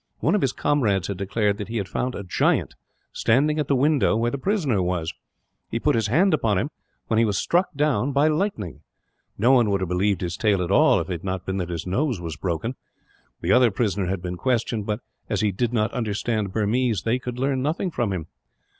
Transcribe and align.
One 0.19 0.33
of 0.33 0.41
his 0.41 0.51
comrades 0.51 1.09
had 1.09 1.17
declared 1.17 1.59
that 1.59 1.67
he 1.67 1.77
had 1.77 1.87
found 1.87 2.15
a 2.15 2.23
giant, 2.23 2.73
standing 3.13 3.59
at 3.59 3.67
the 3.67 3.75
window 3.75 4.15
where 4.17 4.31
the 4.31 4.39
prisoner 4.39 4.81
was. 4.81 5.13
He 5.69 5.79
put 5.79 5.93
his 5.93 6.07
hand 6.07 6.33
upon 6.33 6.57
him, 6.57 6.71
when 7.05 7.19
he 7.19 7.23
was 7.23 7.37
struck 7.37 7.75
down 7.75 8.11
by 8.11 8.27
lightning. 8.27 8.81
No 9.37 9.51
one 9.51 9.69
would 9.69 9.79
have 9.79 9.87
believed 9.87 10.21
his 10.21 10.37
tale 10.37 10.63
at 10.63 10.71
all, 10.71 10.99
if 11.01 11.09
it 11.11 11.21
had 11.21 11.23
not 11.23 11.45
been 11.45 11.57
that 11.57 11.69
his 11.69 11.85
nose 11.85 12.19
was 12.19 12.35
broken. 12.35 12.73
The 13.41 13.51
other 13.51 13.69
prisoner 13.69 14.07
had 14.07 14.23
been 14.23 14.37
questioned 14.37 14.87
but, 14.87 15.01
as 15.29 15.41
he 15.41 15.51
did 15.51 15.71
not 15.71 15.93
understand 15.93 16.51
Burmese, 16.51 17.03
they 17.03 17.19
could 17.19 17.37
learn 17.37 17.61
nothing 17.61 17.91
from 17.91 18.11
him. 18.11 18.25